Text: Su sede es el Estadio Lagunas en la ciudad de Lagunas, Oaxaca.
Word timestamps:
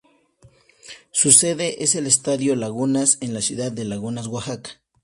Su 1.11 1.31
sede 1.31 1.83
es 1.83 1.93
el 1.93 2.07
Estadio 2.07 2.55
Lagunas 2.55 3.19
en 3.21 3.35
la 3.35 3.41
ciudad 3.43 3.71
de 3.71 3.85
Lagunas, 3.85 4.25
Oaxaca. 4.25 4.81